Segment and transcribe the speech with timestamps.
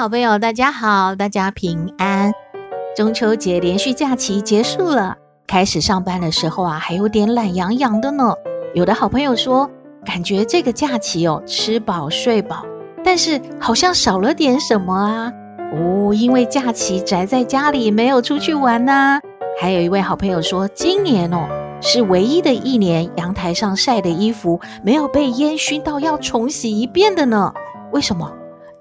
[0.00, 2.32] 好朋友，大家好，大家平安。
[2.96, 5.14] 中秋节连续假期结束了，
[5.46, 8.32] 开始上班的时候啊，还有点懒洋洋的呢。
[8.72, 9.70] 有的好朋友说，
[10.02, 12.64] 感觉这个假期哦，吃饱睡饱。
[13.04, 15.30] 但是好像少了点什么啊！
[15.74, 19.20] 哦，因为假期宅在家里，没有出去玩呢、
[19.60, 21.46] 还有一位好朋友说，今年哦
[21.82, 27.52] 是唯一的一年，阳台上晒的衣服没有被烟熏到要重洗一遍的呢。
[27.92, 28.32] 为什么？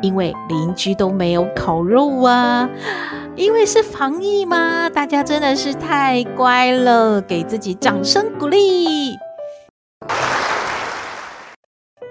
[0.01, 2.69] 因为邻居都没有烤肉啊！
[3.35, 9.15] 因为是防疫嘛，大家真的是太乖了，给自己掌声鼓励。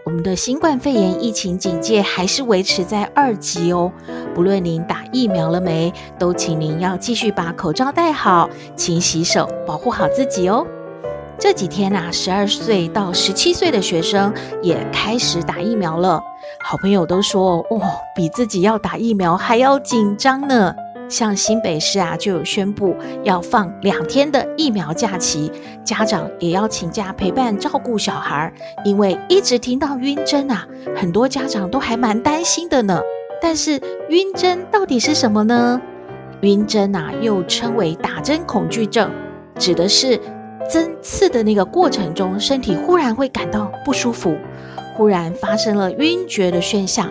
[0.04, 3.92] 我们的新冠肺炎疫情警戒还是维持在二级哦。
[4.34, 10.66] 不论您打疫苗了没，都请您要继续把口罩戴好，勤洗手，保护好自己哦。
[11.38, 16.20] 这几天啊，十二岁到十七岁的学生也开始打疫苗了。
[16.60, 17.80] 好朋友都说，哦，
[18.14, 20.74] 比自己要打疫苗还要紧张呢。
[21.08, 25.50] 像新北市啊，就有宣布要放两天的疫苗假期，
[25.84, 28.52] 家长也要请假陪伴照顾小孩，
[28.84, 33.00] 因为一直听到晕针啊，很多家长都还蛮担心的呢。
[33.40, 35.80] 但是晕针到底是什么呢？
[36.40, 39.10] 晕针啊，又称为打针恐惧症，
[39.56, 40.20] 指的是
[40.68, 44.36] 针刺的那个过程中，身体忽然会感到不舒服，
[44.94, 47.10] 忽然发生了晕厥的现象。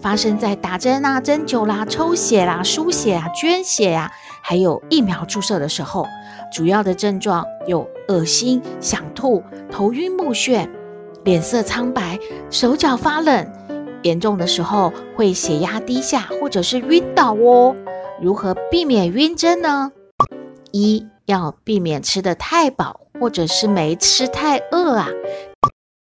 [0.00, 6.06] 发生在打针啊、针灸啦、抽血啦、输血啊、捐血啊，还有疫苗注射的时候，
[6.50, 10.66] 主要的症状有恶心、想吐、头晕目眩、
[11.22, 12.18] 脸色苍白、
[12.48, 13.46] 手脚发冷，
[14.02, 17.76] 严重的时候会血压低下或者是晕倒哦。
[18.22, 19.92] 如何避免晕针呢？
[20.72, 25.08] 一要避免吃得太饱，或者是没吃太饿啊。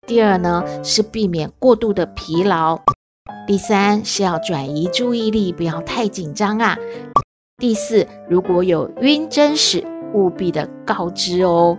[0.07, 2.81] 第二呢，是避免过度的疲劳。
[3.47, 6.77] 第三是要转移注意力，不要太紧张啊。
[7.59, 9.85] 第四，如果有晕针史，
[10.15, 11.77] 务必的告知哦。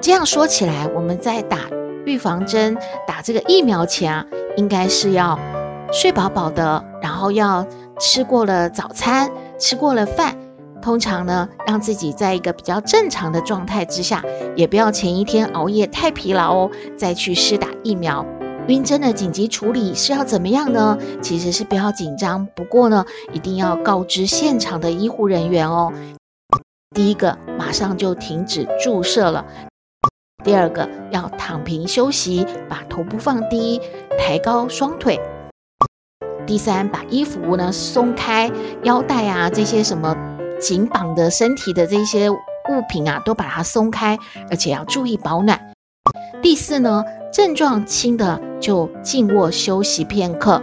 [0.00, 1.58] 这样说起来，我们在打
[2.04, 4.24] 预防针、打这个疫苗前啊，
[4.56, 5.36] 应该是要
[5.92, 7.66] 睡饱饱的，然后要
[7.98, 10.36] 吃过了早餐，吃过了饭，
[10.86, 14.22] 通常呢，让自己在一个比较正常的状态之下，
[14.54, 18.24] 也不要前一天熬夜太疲劳哦，再去施打疫苗。
[18.68, 20.96] 晕针的紧急处理是要怎么样呢？
[21.20, 25.92] 其实是不要紧张，不过呢，一定要告知现场的医护人员哦。
[26.94, 29.44] 第一个，马上就停止注射了；
[30.44, 33.80] 第二个，要躺平休息，把头部放低，
[34.16, 35.16] 抬高双腿；
[36.46, 38.48] 第三，把衣服呢松开，
[38.84, 40.16] 腰带啊这些什么
[40.60, 42.36] 紧绑的身体的这些物
[42.88, 44.18] 品啊，都把它松开，
[44.50, 45.60] 而且要注意保暖。
[46.42, 48.40] 第四呢，症状轻的。
[48.58, 50.60] 就静卧休息片刻，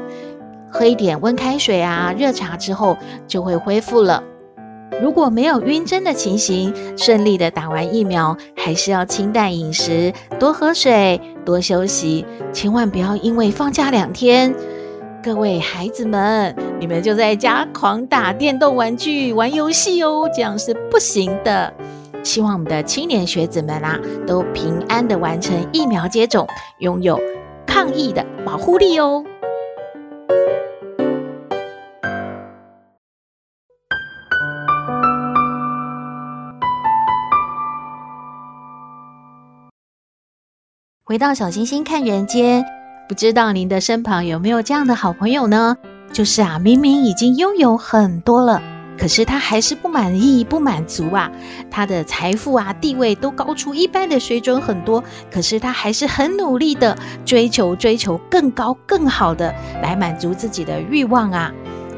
[0.69, 4.23] 喝一点温开水啊、热茶之后就会恢复了。
[4.99, 14.53] 如果没有晕针的情形，顺利的打完疫苗，还是要清淡饮食，多喝水，多休息，千万不要因为放假两天，
[15.23, 21.73] 各位孩子们，你们就在家狂打电动玩具、玩游戏哦，这样是不行的。
[22.23, 23.97] 希望我们的青年学子们啊，
[24.27, 26.45] 都平安的完成疫苗接种，
[26.79, 27.17] 拥有。
[27.65, 29.23] 抗疫的保护力哦。
[41.05, 42.65] 回到小星星看人间，
[43.07, 45.77] 不知道您的身旁有没有这样的好朋友呢？
[46.11, 48.61] 就是啊，明明已经拥有很多了。
[48.97, 51.29] 可是他还是不满意、不满足啊！
[51.69, 56.95] 他的财富啊、地位都高出一般的水准很多，可是他还是很努力的
[57.25, 61.51] 追求、追求更高、更好的来满足自己的欲望啊！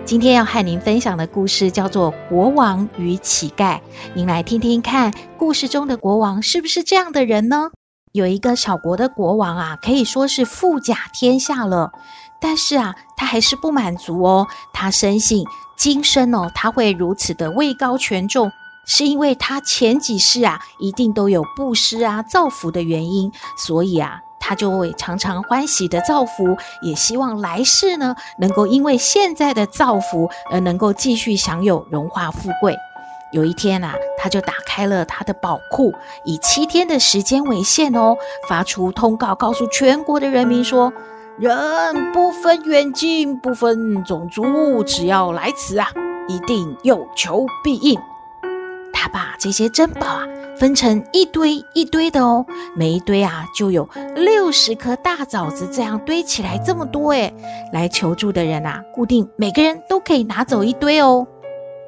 [0.05, 3.75] 今天要和您分享的故事叫做《国王与乞丐》，
[4.13, 7.71] 您来听听看，故事中的国王是不是这样的人呢？
[8.15, 11.91] 有一个小国的国王啊，可以说是富甲天下了，
[12.39, 15.45] 但是啊，他还是不满足哦，他深信。
[15.75, 18.53] 今生哦，他会如此的位高权重，
[18.85, 32.77] 是因为他前几世啊，一定都有布施啊、造福的原因，所以啊，他就会常常欢喜的造福，也希望来世呢，能够因为现在的造福而能够继续享有荣华富贵。
[33.35, 35.93] 有一天啊，他就打开了他的宝库，
[36.23, 38.15] 以七天的时间为限哦，
[38.47, 40.93] 发出通告，告诉全国的人民说：
[41.37, 45.89] 人不分远近，不分种族，只要来此啊，
[46.29, 47.99] 一定有求必应。
[48.93, 50.25] 他把这些珍宝啊
[50.57, 57.33] 分成一堆一堆的哦，每一堆啊就有六十颗大枣子，这样堆起来这么多诶，
[57.73, 61.27] 来求助的人啊，固定每个人都可以拿走一堆哦。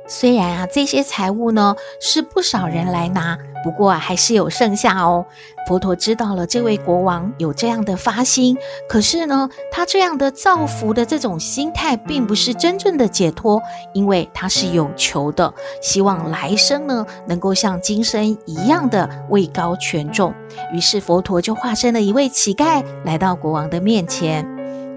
[0.07, 5.25] 虽然啊，这些财物呢是不少人来拿，不过啊还是有剩下哦。
[5.68, 8.57] 佛陀知道了这位国王有这样的发心，
[8.88, 13.62] 可是呢，他这样的造福的这种心态，并不是真正的解脱，
[13.94, 20.33] 因为他是有求的，希望来生呢能够像今生一样的位高权重。
[20.71, 24.48] 于是佛陀就化身了一位乞丐，来到国王的面前。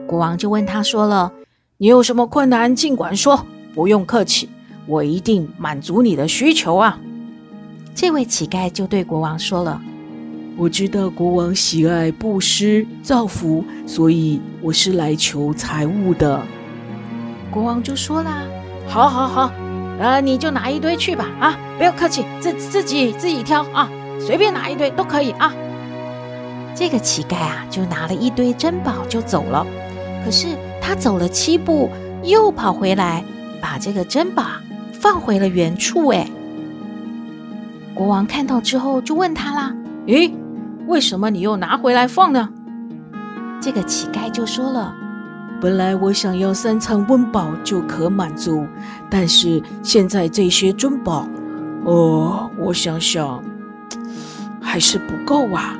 [0.06, 1.32] 国王就问他说了
[1.78, 4.48] ：“你有什么困难，尽管说，不用客气。”
[4.90, 6.98] 我一定满足你的需求啊！
[7.94, 9.80] 这位乞丐就对国王说了
[10.58, 16.42] ：“我知道国王喜爱布施造福，所以我是来求财物的。”
[17.52, 18.42] 国王就说啦
[18.88, 19.52] ：“好，好，好，
[20.00, 23.88] 呃，你就拿一堆去吧，啊，不要客气，自自己自己挑啊，
[24.18, 25.54] 随便拿一堆都可以啊。”
[26.74, 29.64] 这个乞丐啊，就拿了一堆珍宝就走了。
[30.24, 30.48] 可是
[30.82, 31.88] 他走了七步，
[32.24, 33.24] 又跑回来，
[33.60, 34.42] 把这个珍宝。
[35.00, 36.08] 放回了原处。
[36.08, 36.28] 哎，
[37.94, 39.74] 国王看到之后就问他啦
[40.06, 40.30] ：“诶，
[40.86, 42.50] 为什么你又拿回来放呢？”
[43.62, 44.94] 这个乞丐就说了
[45.58, 48.66] ：“本来我想要三餐温饱就可满足，
[49.08, 51.26] 但是现在这些珍宝，
[51.86, 53.42] 哦，我想想，
[54.60, 55.74] 还是不够啊。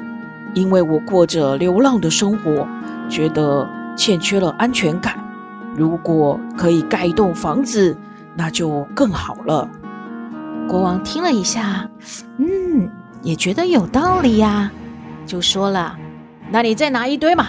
[0.55, 2.67] 因为我过着流浪的生活，
[3.11, 5.14] 觉得欠缺了安全感。
[5.76, 7.94] 如果可以盖一栋房子。”
[8.41, 9.69] 那就更好了。
[10.67, 11.87] 国王听了一下，
[12.39, 12.91] 嗯，
[13.21, 14.73] 也觉得有道理呀，
[15.27, 15.95] 就说了
[16.51, 17.49] ：“那你再拿一堆嘛，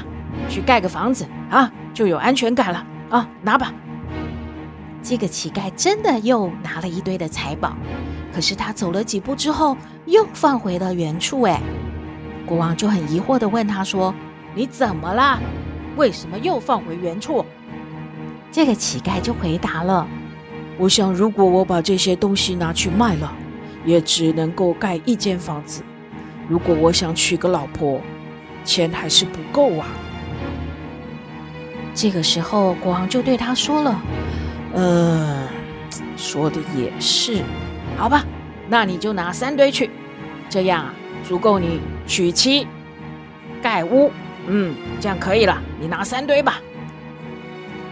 [0.50, 3.72] 去盖个房子啊，就有安全感了啊，拿吧。”
[5.02, 7.74] 这个乞丐真的又拿了一堆的财宝，
[8.34, 9.78] 可是他走了几步之后，
[10.08, 11.44] 又放回了原处。
[11.44, 11.62] 哎，
[12.46, 14.14] 国王就很疑惑的问他说
[14.54, 15.40] ：“你怎么啦？
[15.96, 17.46] 为什么又放回原处？”
[18.52, 20.06] 这个乞丐就回答了。
[20.78, 23.32] 我想，如果我把这些东西拿去卖了，
[23.86, 25.84] 也只能够盖一间房子。
[26.48, 28.02] 如果我想娶个老婆，
[28.66, 29.88] 钱还是不够啊。
[31.94, 34.02] 这个时候，国王就对他说了
[34.74, 35.48] ：“嗯，
[36.18, 37.42] 说的也是，
[37.98, 38.26] 好吧，
[38.68, 39.90] 那你就拿三堆去，
[40.50, 40.86] 这样
[41.28, 42.66] 足够你娶妻、
[43.62, 44.12] 盖屋。
[44.48, 46.60] 嗯，这样可以了，你拿三堆吧。”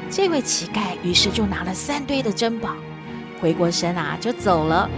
[0.09, 2.71] 这位乞丐于是就拿了三堆的珍宝，
[3.39, 4.89] 回过身啊就走了。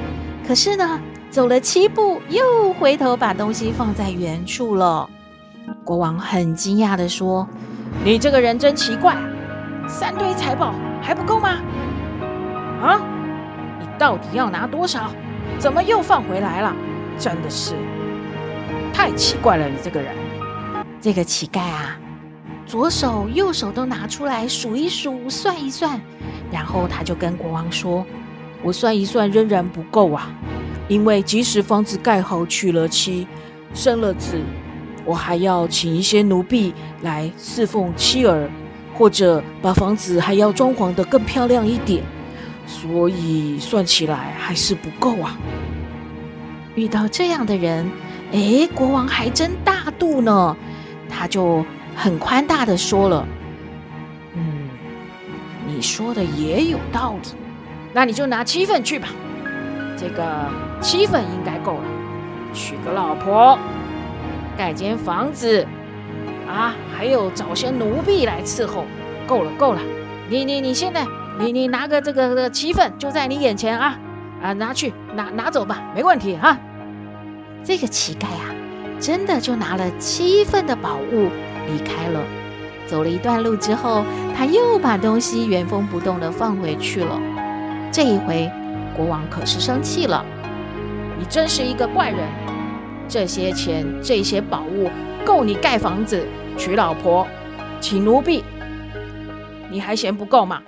[0.48, 1.00] 可是呢，
[1.30, 5.10] 走了七步，又回头把东西放在原处了。
[5.84, 7.48] 国王很惊讶地说
[8.04, 9.16] ：“你这个人真奇怪，
[9.88, 11.58] 三堆财宝还不够吗？
[12.82, 13.02] 啊，
[13.80, 15.12] 你到底要拿多少？
[15.60, 16.74] 怎么又放回来了？
[17.18, 17.76] 真的是
[18.94, 20.16] 太奇怪了，你这个人。”
[21.02, 21.98] 这个乞丐啊。
[22.72, 26.00] 左手右手都拿出来数一数，算一算，
[26.50, 28.06] 然后他就跟国王说
[28.64, 30.32] ：“我算一算，仍然不够啊！
[30.88, 33.28] 因为即使房子盖好，娶了妻，
[33.74, 34.40] 生了子，
[35.04, 38.50] 我还要请一些奴婢来侍奉妻儿，
[38.98, 42.02] 或者把房子还要装潢得更漂亮一点，
[42.66, 45.38] 所以算起来还是不够啊！”
[46.76, 47.92] 遇到这样的人，
[48.32, 50.56] 哎，国王还真大度呢，
[51.10, 51.66] 他就。
[51.96, 53.28] 很宽大的说了，
[54.34, 54.70] 嗯，
[55.68, 57.30] 你说的也有道理，
[57.94, 59.10] 那你就拿七份去吧，
[59.98, 60.24] 这个
[60.82, 61.84] 七份应该够了，
[62.54, 63.58] 娶个老婆，
[64.58, 65.66] 盖间房子，
[66.48, 68.86] 啊，还有找些奴婢来伺候，
[69.28, 69.82] 够了够了，
[70.30, 71.06] 你你你现在
[71.40, 73.98] 你你拿个这个这个七份就在你眼前啊。
[74.44, 76.58] 啊，拿去拿拿走吧，没问题啊。
[77.64, 78.50] 这个乞丐啊，
[79.00, 81.30] 真的就拿了七份的宝物。
[81.68, 82.20] 离开了，
[82.88, 84.04] 走了一段路之后，
[84.36, 87.20] 他又把东西原封不动地放回去了。
[87.92, 88.52] 这一回，
[88.96, 90.26] 国王可是生气了
[91.20, 92.28] ：“你真是一个怪人！
[93.08, 94.90] 这些钱、这些宝物
[95.26, 96.26] 够你盖房子、
[96.58, 97.28] 娶老婆、
[97.80, 98.44] 请奴婢，
[99.70, 100.62] 你还嫌不够吗？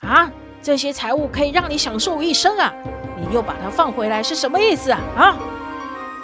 [0.00, 0.30] 啊，
[0.62, 2.72] 这些财物可以让你享受一生啊！
[3.18, 5.00] 你又把它放回来，是什么意思啊？
[5.16, 5.36] 啊！”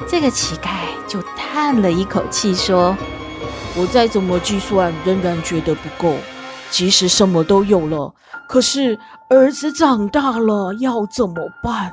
[0.08, 0.68] 这个乞丐
[1.06, 2.96] 就叹了一口气说。
[3.76, 6.16] 我再怎么计算，仍然觉得不够。
[6.70, 8.14] 即使什么都有了，
[8.48, 8.98] 可是
[9.28, 11.92] 儿子长大了要怎么办？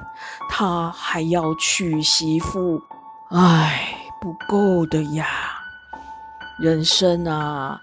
[0.50, 2.82] 他还要娶媳妇，
[3.30, 5.26] 唉，不够的呀。
[6.62, 7.80] 人生啊，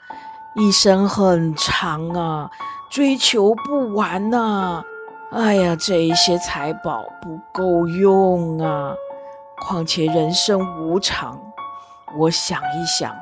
[0.54, 2.50] 一生很长啊，
[2.90, 4.84] 追求不完呐、啊。
[5.32, 8.94] 哎呀，这一些财宝不够用啊！
[9.58, 11.38] 况且人生无常，
[12.18, 13.12] 我想一想，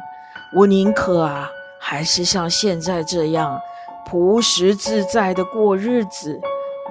[0.57, 3.61] 我宁可啊，还是像现在这样
[4.07, 6.41] 朴实自在的过日子，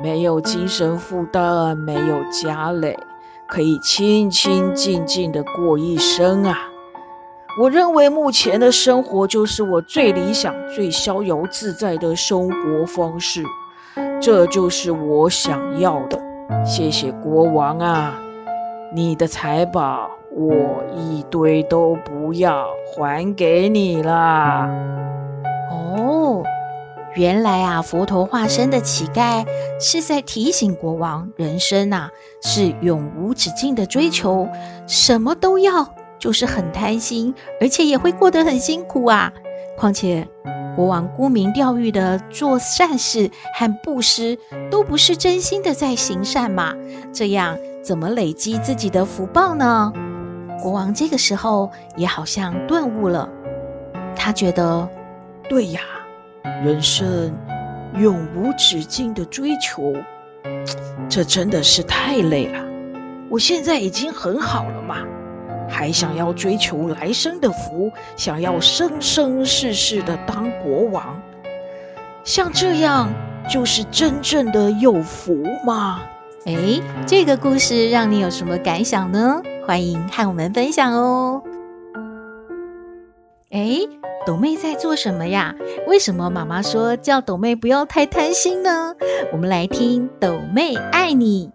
[0.01, 3.00] 没有精神负担，没有家累，
[3.48, 6.58] 可以清清静静的过一生啊！
[7.62, 13.46] 我认为目前的生活就是我最理想、最逍遥自在的生活方式。
[14.20, 16.20] 这就是我想要的，
[16.65, 18.20] 谢谢国王啊！
[18.93, 24.70] 你的财宝我一堆都不要，还给你啦。
[25.70, 26.44] 哦，
[27.16, 29.46] 原来啊，佛陀化身的乞丐
[29.80, 32.10] 是在提醒国王，人生啊
[32.42, 34.48] 是永无止境的追求，
[34.88, 35.88] 什么都要，
[36.18, 39.32] 就是很贪心，而且也会过得很辛苦啊。
[39.78, 40.28] 况且。
[40.75, 44.36] 国王沽名钓誉的做善事和布施，
[44.72, 46.74] 都不是真心的在行善嘛？
[47.13, 49.94] 这样怎么累积自己的福报呢？
[50.62, 53.28] 国王这个时候也好像顿悟了，
[54.16, 54.88] 他觉得，
[55.50, 55.82] 对呀，
[56.64, 57.34] 人生
[57.98, 59.94] 永无止境的追求，
[61.10, 62.64] 这真的是太累了。
[63.30, 64.98] 我现在已经很好了嘛。
[65.70, 71.20] 还想要追求来生的福，想要生生世世的当国王，
[72.24, 73.10] 像这样
[73.50, 75.34] 就是真正的有福
[75.66, 76.02] 吗？
[76.46, 79.42] 诶，这个故事让你有什么感想呢？
[79.65, 81.41] 欢迎和我们分享哦。
[83.51, 83.88] 诶，
[84.25, 85.55] 抖妹在做什么呀？
[85.88, 88.93] 为什么妈妈说叫抖妹不要太贪心呢？
[89.32, 91.51] 我们来听抖妹爱你。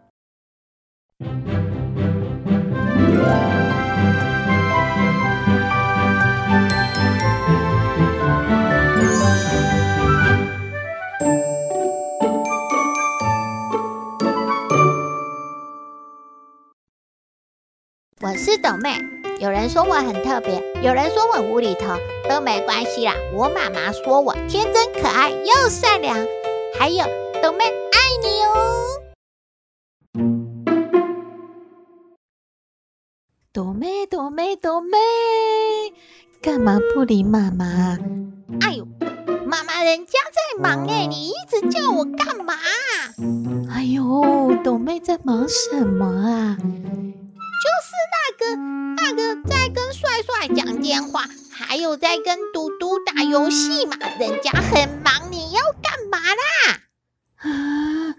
[18.51, 18.99] 是斗妹，
[19.41, 21.95] 有人说我很特别，有人说我无厘头，
[22.31, 23.13] 都没关系啦。
[23.35, 26.17] 我妈妈说我天真可爱又善良，
[26.79, 27.05] 还有
[27.43, 28.55] 斗妹爱你哦。
[33.53, 34.97] 斗妹，斗妹，斗妹，
[36.41, 37.99] 干嘛不理妈妈？
[38.63, 38.89] 哎呦，
[39.45, 42.55] 妈妈人家在忙哎，你一直叫我干嘛？
[43.75, 46.57] 哎呦，斗妹在忙什么啊？
[47.59, 48.43] 就是那个
[48.97, 53.97] 那个在跟帅帅讲电话，还有在跟嘟嘟打游戏嘛。
[54.19, 56.81] 人家很忙，你要干嘛啦？
[57.37, 58.15] 啊，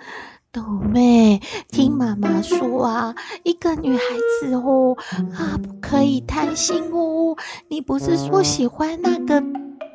[0.51, 4.03] 豆妹，听妈妈说啊，一个女孩
[4.41, 4.97] 子哦，
[5.33, 7.37] 啊，不可以贪心哦。
[7.69, 9.41] 你不是说喜欢那个？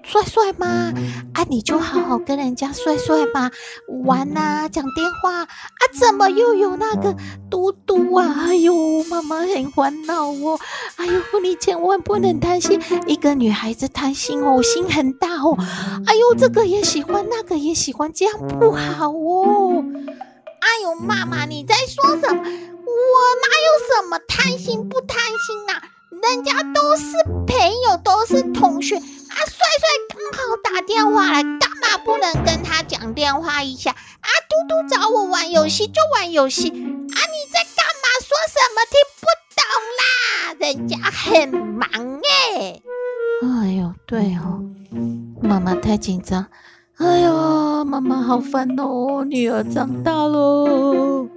[0.04, 0.92] 帅帅吗？
[1.32, 3.50] 啊，你就好好跟人家帅帅吧，
[4.04, 5.48] 玩呐、啊，讲电话啊，
[5.98, 7.16] 怎么又有那个
[7.50, 8.46] 嘟嘟啊？
[8.48, 10.58] 哎呦，妈妈很烦恼哦。
[10.96, 15.56] 哎呦，你千万不能贪心，一个女孩子贪心哦，心很大哦。
[16.06, 19.82] 哎呦，这个也喜欢，那个也喜欢，这样不好哦。
[20.60, 22.42] 哎呦，妈妈你在说什么？
[22.86, 25.82] 我哪有什么贪心不贪心啊？
[26.24, 27.54] 人家都是朋
[27.86, 29.00] 友，都是同学啊！
[29.00, 34.28] 帅帅刚好打电话来，干嘛不能跟他讲电话一下啊？
[34.48, 36.72] 嘟嘟找我玩游戏就玩游戏啊！
[36.72, 38.08] 你在干嘛？
[38.20, 38.80] 说什么？
[38.90, 39.62] 听不懂
[40.00, 40.04] 啦！
[40.60, 42.80] 人家很忙哎。
[43.42, 44.64] 哎呦，对哦，
[45.42, 46.46] 妈妈太紧张。
[46.96, 51.28] 哎呦，妈妈好烦哦，女儿长大喽。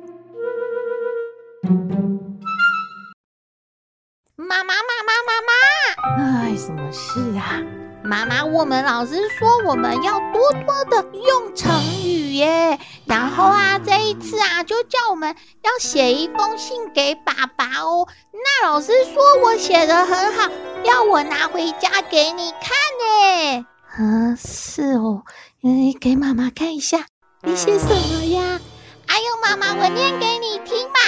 [4.47, 6.47] 妈妈，妈妈，妈妈！
[6.47, 7.61] 哎，什么事啊？
[8.01, 11.69] 妈妈，我们老师说我们要多多的用成
[12.01, 12.79] 语耶。
[13.05, 18.07] 然后啊，这一次啊，就叫我们要写一封信给爸爸哦。
[18.31, 20.49] 那老师说我写的很好，
[20.85, 23.65] 要我拿回家给你看呢。
[23.97, 25.23] 啊，是哦，
[25.59, 27.05] 你给妈妈看一下，
[27.41, 28.61] 你写什么呀？
[29.07, 30.99] 哎呦，妈妈，我念给你听吧。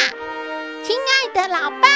[0.83, 1.87] 亲爱的老爸，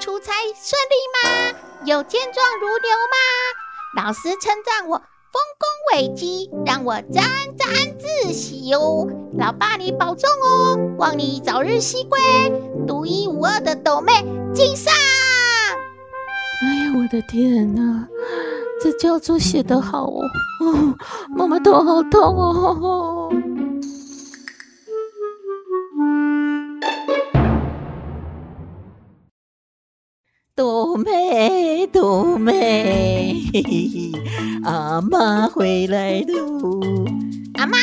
[0.00, 1.58] 出差顺利吗？
[1.84, 4.02] 有健壮如牛吗？
[4.02, 7.22] 老师称赞我丰功伟绩，让我沾
[7.58, 9.06] 沾自喜哦。
[9.38, 12.18] 老爸你保重哦，望你早日西归，
[12.86, 14.90] 独一无二的斗妹敬上。
[16.62, 18.08] 哎呀，我的天哪！
[18.82, 20.22] 这叫做写得好哦。
[20.64, 20.94] 哦，
[21.36, 23.19] 妈妈头好痛哦。
[31.00, 34.12] 杜妹，杜妹，嘿嘿嘿，
[34.64, 36.78] 阿妈回来喽。
[37.54, 37.78] 阿妈，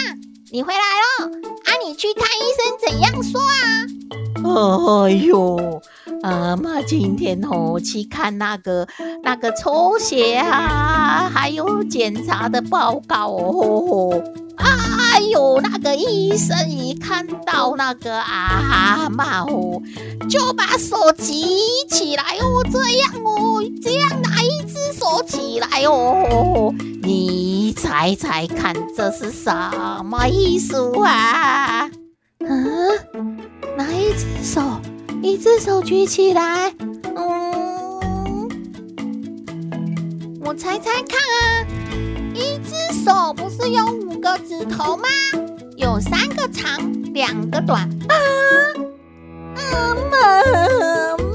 [0.52, 1.26] 你回来喽？
[1.66, 3.88] 啊，你去看医生怎样说啊？
[5.08, 5.82] 哎呦，
[6.22, 8.88] 阿妈今天哦去看那个
[9.24, 14.22] 那个抽血啊，还有检查的报告哦。
[14.58, 19.82] 哎呦，那个医生一看到那个阿妈哦，
[20.30, 21.34] 就把手举
[21.90, 22.47] 起来哦，
[22.78, 29.52] 这样哦，这样拿一只手起来哦，你猜猜看这是什
[30.06, 31.90] 么意思啊？
[32.40, 32.96] 嗯，
[33.76, 34.62] 拿一只手，
[35.24, 36.72] 一只手举起来，
[37.16, 38.48] 嗯，
[40.46, 41.66] 我猜猜看啊。
[42.36, 45.04] 一只手不是有五个指头吗？
[45.78, 46.80] 有三个长，
[47.14, 47.90] 两个短。
[48.08, 48.14] 啊，
[49.56, 51.27] 啊妈，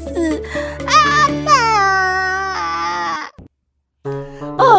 [0.00, 0.42] 的意思。
[0.86, 0.92] 啊
[1.44, 1.52] 妈！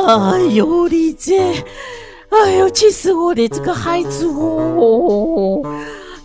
[0.08, 1.64] 哎呦，你姐！
[2.30, 5.62] 哎呦，气死我的这个孩子哦！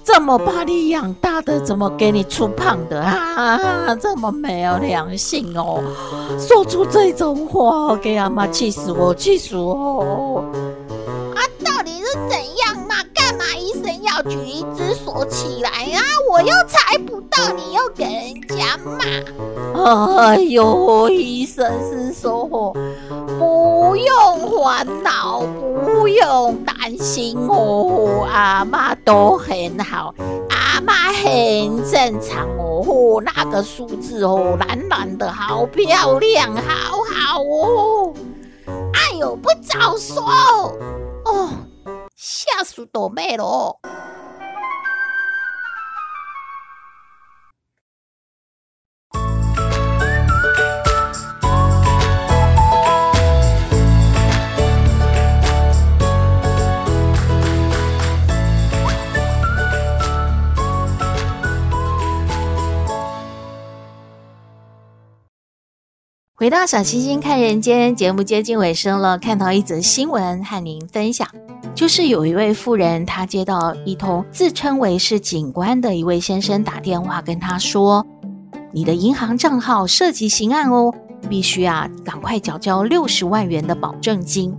[0.04, 3.94] 这么把你养大的，怎么给你出胖的啊？
[3.96, 5.80] 这么没有良心哦！
[6.38, 10.44] 说出这种话，给阿妈气死我，气死我！
[11.34, 12.96] 啊，到底是怎样嘛？
[13.14, 15.81] 干嘛医生要举一只手起来？
[16.32, 19.04] 我又猜不到，你又给人家骂。
[20.24, 22.72] 哎呦，医生是说。
[23.38, 25.42] 不用烦恼，
[25.84, 30.14] 不用担心哦，阿妈都很好，
[30.48, 38.14] 阿妈很正常哦，那个数字哦，蓝蓝的好漂亮，好好哦。
[38.94, 40.22] 哎呦，不早说
[41.26, 41.50] 哦，
[42.16, 43.76] 吓死朵妹了。
[66.42, 71.28] 回到小星星看人间节目接近尾声了，看到一则新闻和您分享，
[71.72, 78.04] 就是有一位妇人，她接到一通自称为是警官的一位先生打电话，跟她说
[78.74, 80.92] ：“你的银行账号涉及刑案哦，
[81.30, 84.52] 必须啊赶快缴交六十万元的保证金。”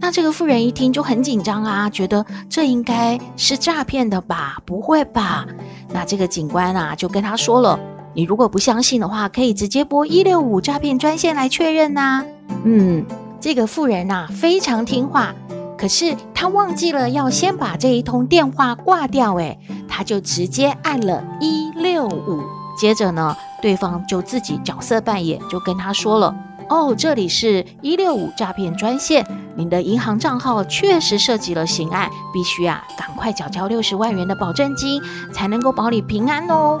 [0.00, 4.56] 那这个妇人一听就很紧张啊，觉得这应该是诈骗的吧？
[4.64, 5.46] 不会吧？
[5.92, 7.78] 那这个警官啊就跟他说了。
[8.14, 12.24] 你如果不相信的话，可以直接拨一六五诈骗专线来确认呐。
[12.64, 13.04] 嗯，
[13.40, 15.34] 这个妇人呐非常听话，
[15.76, 22.42] 可是她忘记了要先把这一通电话挂掉，诶，她就直接按了一六五。
[22.76, 26.34] 接着呢，对方就自己角色扮演，就跟她说了
[26.68, 29.24] ：“哦，这里是一六五诈骗专线，
[29.56, 35.00] 您的银行账号确实涉及了刑案，必须啊赶快缴交六十万元的保证金，
[35.32, 36.80] 才能够保你平安哦。”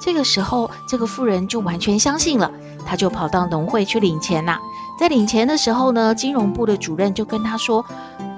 [0.00, 2.50] 这个时候，这个妇人就完全相信了，
[2.86, 4.58] 她就跑到农会去领钱啦。
[4.98, 7.84] 在领钱的时候呢，金融部的主任就跟她说：“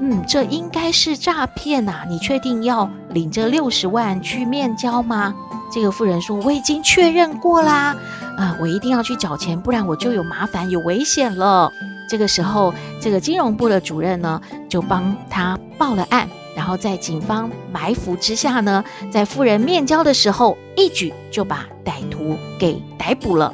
[0.01, 5.35] 嗯，这应该是诈骗呐，你确定要领这六十万去面交吗？”
[5.73, 7.94] 这个妇人说：“我已经确认过啦，
[8.37, 11.70] 啊，我一定要去缴钱，不然我就有麻烦、有危险了。”
[12.11, 16.29] 这个时候，这个金融部的主任呢，就帮他报了案。
[16.61, 23.51] 然后在警方埋伏之下呢，在富人面交的时候，一举就把歹徒给逮捕了。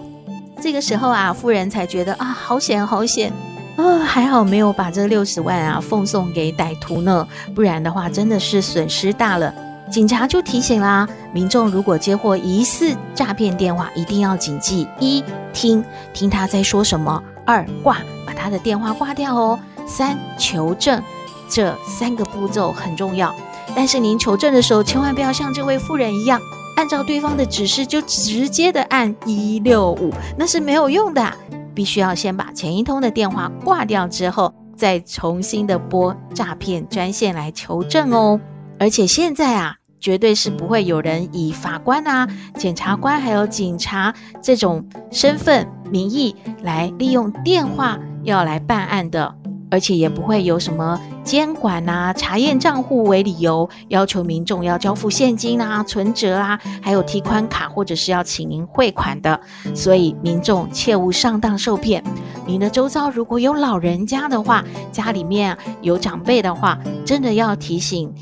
[0.61, 3.33] 这个时候啊，富人才觉得啊，好险好险
[3.77, 9.55] 啊，还好没有把这六十万啊奉送给歹徒呢，不然的话真的是损失大了。
[9.89, 15.81] 警察就提醒啦，民众如果接获疑似诈骗电话，一定要谨记：一听
[16.13, 21.01] 听他在说什么；二挂把他的电话挂掉哦；三求证。
[21.49, 23.35] 这三个步骤很重要，
[23.75, 26.41] 但是您求证的时候，千万不要像这位妇人一样，
[26.77, 31.33] 按照对方的指示就直接的按一六五，那是没有用的。
[31.75, 38.41] 必须要先把前一通的电话挂掉之后，再重新的拨诈骗专线来求证哦。
[38.79, 49.35] 而且现在啊，绝对是不会有人以法官啊、检察官还有警察这种身份名义来利用电话要来办案的。
[49.69, 59.39] 而且也不会有什么监管啊、查验账户为理由，要求民众要交付现金啊、存折啊，还有提款卡或者是要请您汇款的。
[59.75, 62.03] 所以民众切勿上当受骗。
[62.47, 68.15] 您的周遭如果有老人家的话，家里面有长辈的话，真的要提醒，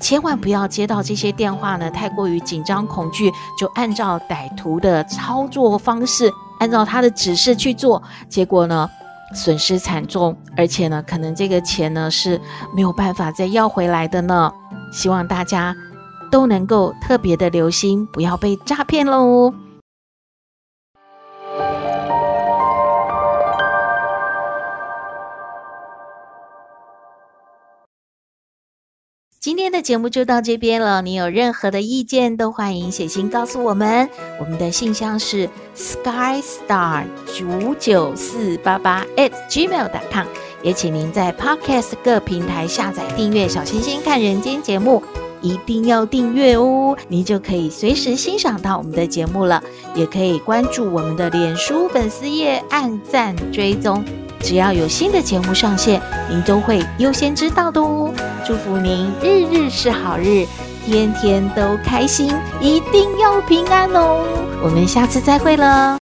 [0.00, 8.88] 千万不要接到这些电话呢，太过于紧张恐惧，就按照歹徒的操作方式，按照他的指示去做，结果呢，
[9.32, 12.40] 损失惨重，而且呢，可能这个钱呢是
[12.74, 14.52] 没有办法再要回来的呢。
[14.92, 15.74] 希望大家
[16.30, 19.52] 都能够特别的留心，不要被诈骗喽。
[29.42, 31.02] 今天的节目就到这边了。
[31.02, 34.08] 你有任何的意见，都欢迎写信告诉我们。
[34.38, 40.28] 我们的信箱是 skystar 九九四八八 at gmail.com。
[40.62, 45.02] 也请您在 Podcast 各平台下载订阅《小星星看人间》节目，
[45.40, 49.60] 一定要订阅哦，您就可以随时欣赏到我们的节目了。
[49.96, 54.04] 也可以关注我们的脸书粉丝页，按赞追踪。
[54.42, 58.12] 只要有新的节目上线，您都会优先知道的哦。
[58.44, 60.44] 祝福您日日是好日，
[60.84, 64.24] 天天都开心，一定要平安哦。
[64.62, 66.01] 我们下次再会了。